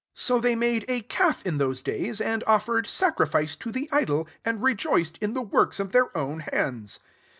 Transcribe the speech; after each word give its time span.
41 0.15 0.15
So 0.41 0.47
hey 0.47 0.55
made 0.55 0.85
a 0.89 1.01
calf 1.01 1.45
in 1.45 1.59
those 1.59 1.83
days, 1.83 2.19
Dd 2.19 2.41
offered 2.47 2.87
sacrifice 2.87 3.55
to 3.57 3.71
the 3.71 3.87
idol, 3.91 4.27
nd 4.49 4.63
rejoiced 4.63 5.19
in 5.19 5.35
the 5.35 5.43
works 5.43 5.79
of 5.79 5.93
heir 5.93 6.17
own 6.17 6.39
hands. 6.39 6.99